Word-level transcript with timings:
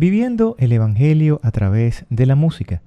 Viviendo 0.00 0.56
el 0.58 0.72
Evangelio 0.72 1.40
a 1.42 1.50
través 1.50 2.06
de 2.08 2.24
la 2.24 2.34
música. 2.34 2.80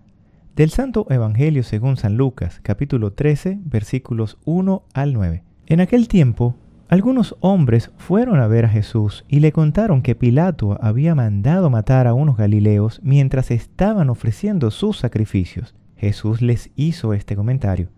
Del 0.56 0.72
Santo 0.72 1.06
Evangelio 1.12 1.62
según 1.62 1.96
San 1.96 2.18
Lucas, 2.18 2.60
capítulo 2.64 3.14
13, 3.14 3.60
versículos 3.66 4.40
1 4.46 4.82
al 4.96 5.14
9. 5.14 5.44
En 5.68 5.80
aquel 5.80 6.08
tiempo, 6.08 6.56
algunos 6.90 7.36
hombres 7.40 7.92
fueron 7.98 8.40
a 8.40 8.48
ver 8.48 8.66
a 8.66 8.70
Jesús 8.70 9.26
y 9.28 9.42
le 9.42 9.52
contaron 9.52 10.02
que 10.02 10.16
Pilato 10.16 10.80
había 10.82 11.14
mandado 11.14 11.70
matar 11.70 12.08
a 12.08 12.16
unos 12.16 12.36
galileos 12.36 13.00
mientras 13.04 13.52
estaban 13.52 14.10
ofreciendo 14.10 14.72
sus 14.72 14.98
sacrificios. 14.98 15.76
Jesús 15.96 16.42
les 16.42 16.72
hizo 16.76 17.14
este 17.14 17.36
comentario. 17.36 17.90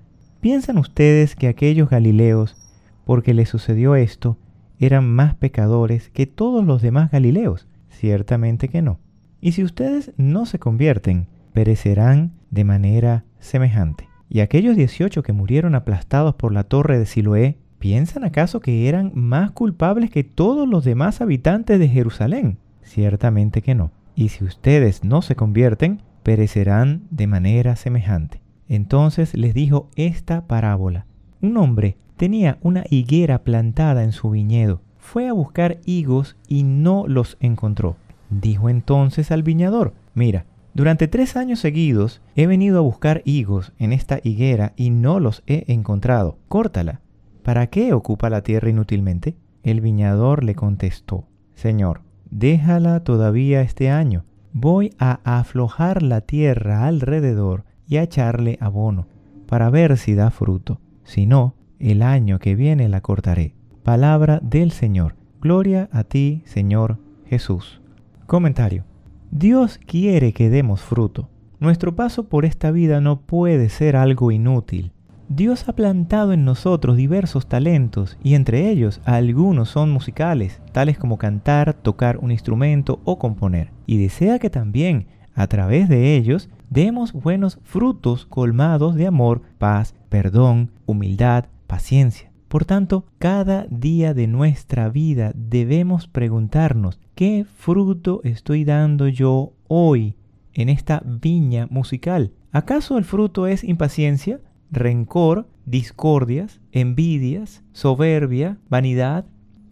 ¿Piensan 0.42 0.78
ustedes 0.78 1.38
que 1.38 1.48
aquellos 1.48 1.90
galileos, 1.90 2.58
porque 3.06 3.34
les 3.34 3.48
sucedió 3.48 3.96
esto, 3.96 4.38
eran 4.78 5.08
más 5.08 5.36
pecadores 5.36 6.10
que 6.10 6.26
todos 6.26 6.66
los 6.66 6.82
demás 6.82 7.12
galileos? 7.12 7.66
Ciertamente 7.88 8.68
que 8.68 8.82
no. 8.82 9.05
Y 9.46 9.52
si 9.52 9.64
ustedes 9.64 10.12
no 10.18 10.48
se 10.48 10.58
convierten, 10.58 11.28
perecerán 11.54 12.32
de 12.50 12.64
manera 12.64 13.26
semejante. 13.38 14.10
Y 14.28 14.40
aquellos 14.40 14.76
dieciocho 14.76 15.22
que 15.22 15.34
murieron 15.34 15.76
aplastados 15.76 16.34
por 16.34 16.52
la 16.52 16.64
torre 16.64 16.98
de 16.98 17.06
Siloé, 17.06 17.60
¿piensan 17.78 18.24
acaso 18.24 18.60
que 18.60 18.90
eran 18.90 19.12
más 19.14 19.52
culpables 19.52 20.10
que 20.10 20.24
todos 20.24 20.68
los 20.68 20.84
demás 20.84 21.22
habitantes 21.22 21.78
de 21.78 21.88
Jerusalén? 21.88 22.58
Ciertamente 22.82 23.62
que 23.62 23.76
no. 23.76 23.92
Y 24.16 24.30
si 24.30 24.44
ustedes 24.44 25.04
no 25.04 25.22
se 25.22 25.36
convierten, 25.36 26.02
perecerán 26.24 27.04
de 27.12 27.28
manera 27.28 27.76
semejante. 27.76 28.42
Entonces 28.68 29.36
les 29.36 29.54
dijo 29.54 29.92
esta 29.96 30.48
parábola. 30.48 31.06
Un 31.40 31.58
hombre 31.58 31.98
tenía 32.18 32.58
una 32.64 32.84
higuera 32.90 33.44
plantada 33.44 34.04
en 34.04 34.12
su 34.12 34.32
viñedo. 34.32 34.82
Fue 34.98 35.28
a 35.28 35.34
buscar 35.34 35.78
higos 35.86 36.36
y 36.48 36.64
no 36.64 37.06
los 37.08 37.38
encontró. 37.40 37.96
Dijo 38.30 38.70
entonces 38.70 39.32
al 39.32 39.44
viñador, 39.44 39.94
mira, 40.14 40.46
durante 40.74 41.08
tres 41.08 41.38
años 41.38 41.60
seguidos 41.60 42.22
he 42.36 42.48
venido 42.48 42.80
a 42.80 42.82
buscar 42.82 43.22
higos 43.24 43.72
en 43.80 43.94
esta 43.94 44.20
higuera 44.24 44.74
y 44.76 44.90
no 44.90 45.20
los 45.20 45.42
he 45.48 45.72
encontrado. 45.72 46.38
Córtala. 46.50 47.00
¿Para 47.44 47.68
qué 47.68 47.94
ocupa 47.94 48.30
la 48.30 48.42
tierra 48.42 48.70
inútilmente? 48.70 49.38
El 49.64 49.80
viñador 49.80 50.44
le 50.44 50.54
contestó, 50.54 51.28
Señor, 51.54 52.02
déjala 52.30 53.00
todavía 53.04 53.62
este 53.62 53.90
año. 53.90 54.26
Voy 54.52 54.94
a 55.00 55.20
aflojar 55.24 56.02
la 56.02 56.22
tierra 56.22 56.86
alrededor 56.86 57.64
y 57.88 57.98
a 57.98 58.04
echarle 58.04 58.58
abono, 58.60 59.08
para 59.48 59.70
ver 59.70 59.98
si 59.98 60.14
da 60.14 60.32
fruto. 60.32 60.82
Si 61.04 61.26
no, 61.26 61.56
el 61.80 62.02
año 62.02 62.40
que 62.40 62.56
viene 62.56 62.90
la 62.90 63.02
cortaré. 63.02 63.54
Palabra 63.84 64.40
del 64.42 64.72
Señor. 64.72 65.16
Gloria 65.40 65.88
a 65.92 66.04
ti, 66.04 66.42
Señor 66.46 66.98
Jesús. 67.28 67.82
Comentario. 68.26 68.86
Dios 69.30 69.78
quiere 69.78 70.34
que 70.34 70.50
demos 70.50 70.82
fruto. 70.82 71.30
Nuestro 71.60 71.96
paso 71.96 72.28
por 72.28 72.44
esta 72.44 72.72
vida 72.72 73.00
no 73.00 73.22
puede 73.22 73.70
ser 73.70 73.96
algo 73.96 74.32
inútil. 74.32 74.92
Dios 75.30 75.68
ha 75.68 75.74
plantado 75.74 76.34
en 76.34 76.44
nosotros 76.44 76.98
diversos 76.98 77.48
talentos 77.48 78.18
y 78.24 78.36
entre 78.36 78.70
ellos 78.70 79.02
algunos 79.06 79.70
son 79.70 79.92
musicales, 79.92 80.62
tales 80.72 80.98
como 80.98 81.18
cantar, 81.18 81.74
tocar 81.74 82.18
un 82.18 82.32
instrumento 82.32 83.00
o 83.06 83.20
componer. 83.20 83.72
Y 83.86 83.98
desea 83.98 84.40
que 84.40 84.50
también, 84.50 85.08
a 85.34 85.48
través 85.48 85.88
de 85.90 86.16
ellos, 86.16 86.50
demos 86.70 87.14
buenos 87.14 87.60
frutos 87.64 88.26
colmados 88.26 88.96
de 88.96 89.08
amor, 89.08 89.42
paz, 89.58 89.96
perdón, 90.10 90.72
humildad, 90.86 91.46
paciencia. 91.68 92.32
Por 92.48 92.66
tanto, 92.66 93.06
cada 93.18 93.66
día 93.70 94.14
de 94.14 94.28
nuestra 94.28 94.90
vida 94.90 95.32
debemos 95.36 96.08
preguntarnos, 96.08 97.00
¿qué 97.16 97.46
fruto 97.58 98.22
estoy 98.24 98.64
dando 98.64 99.08
yo 99.08 99.54
hoy 99.68 100.16
en 100.54 100.70
esta 100.70 101.02
viña 101.06 101.68
musical? 101.70 102.32
¿Acaso 102.52 102.98
el 102.98 103.04
fruto 103.04 103.48
es 103.48 103.64
impaciencia, 103.64 104.40
rencor, 104.72 105.48
discordias, 105.66 106.62
envidias, 106.72 107.64
soberbia, 107.74 108.58
vanidad? 108.70 109.26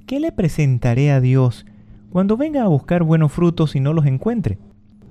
¿Qué 0.07 0.19
le 0.19 0.31
presentaré 0.31 1.11
a 1.11 1.21
Dios 1.21 1.65
cuando 2.09 2.37
venga 2.37 2.63
a 2.63 2.67
buscar 2.67 3.03
buenos 3.03 3.31
frutos 3.31 3.75
y 3.75 3.79
no 3.79 3.93
los 3.93 4.05
encuentre? 4.07 4.57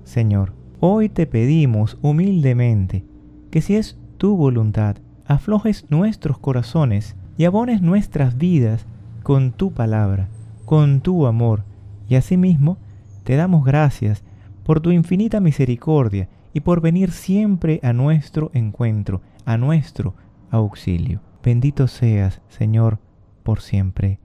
Señor, 0.03 0.53
hoy 0.81 1.07
te 1.07 1.25
pedimos 1.25 1.97
humildemente 2.01 3.05
que 3.49 3.61
si 3.61 3.75
es 3.75 3.97
tu 4.17 4.35
voluntad, 4.35 4.97
aflojes 5.25 5.89
nuestros 5.89 6.37
corazones 6.37 7.15
y 7.37 7.45
abones 7.45 7.81
nuestras 7.81 8.37
vidas 8.37 8.85
con 9.23 9.51
tu 9.51 9.71
palabra, 9.71 10.27
con 10.65 11.01
tu 11.01 11.25
amor, 11.25 11.63
y 12.07 12.15
asimismo 12.15 12.77
te 13.23 13.35
damos 13.35 13.63
gracias 13.65 14.23
por 14.63 14.79
tu 14.79 14.91
infinita 14.91 15.39
misericordia 15.39 16.29
y 16.53 16.59
por 16.59 16.81
venir 16.81 17.11
siempre 17.11 17.79
a 17.83 17.93
nuestro 17.93 18.51
encuentro, 18.53 19.21
a 19.45 19.57
nuestro 19.57 20.13
auxilio. 20.51 21.21
Bendito 21.43 21.87
seas, 21.87 22.41
Señor, 22.49 22.99
por 23.43 23.61
siempre. 23.61 24.19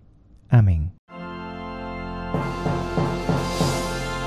Amén. 0.48 0.92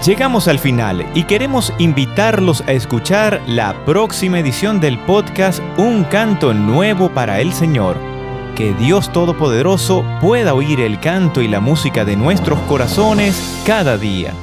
Llegamos 0.06 0.48
al 0.48 0.58
final 0.58 1.06
y 1.14 1.26
queremos 1.26 1.72
invitarlos 1.78 2.62
a 2.62 2.72
escuchar 2.72 3.40
la 3.48 3.86
próxima 3.86 4.40
edición 4.40 4.80
del 4.80 4.98
podcast 5.00 5.62
Un 5.78 6.06
canto 6.06 6.56
nuevo 6.56 7.10
para 7.10 7.40
el 7.40 7.54
Señor 7.54 8.11
que 8.56 8.74
Dios 8.74 9.12
Todopoderoso 9.12 10.06
pueda 10.22 10.54
oír 10.54 10.80
el 10.82 11.00
canto 11.00 11.42
y 11.42 11.48
la 11.48 11.60
música 11.60 12.06
de 12.06 12.16
nuestros 12.16 12.60
corazones 12.62 13.62
cada 13.66 13.98
día. 13.98 14.34